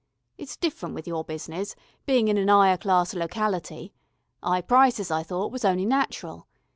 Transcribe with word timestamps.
It's 0.35 0.57
different 0.57 0.95
with 0.95 1.05
your 1.07 1.23
business, 1.23 1.75
bein' 2.07 2.27
in 2.27 2.35
an 2.39 2.47
'igher 2.49 2.81
class 2.81 3.13
locality. 3.13 3.93
'Igh 4.43 4.67
prices, 4.67 5.11
I 5.11 5.21
thought, 5.21 5.51
was 5.51 5.63
only 5.63 5.85
natural. 5.85 6.47